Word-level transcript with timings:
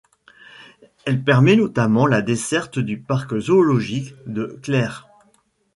Elle 1.05 1.23
permet 1.23 1.55
notamment 1.55 2.07
la 2.07 2.23
desserte 2.23 2.79
du 2.79 2.97
Parc 2.99 3.37
zoologique 3.37 4.15
de 4.25 4.57
Clères. 4.63 5.07